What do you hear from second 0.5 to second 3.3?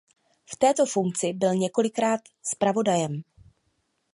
této funkci byl několikrát zpravodajem.